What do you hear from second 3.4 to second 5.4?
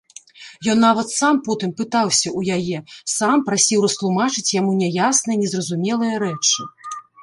прасіў растлумачыць яму няясныя,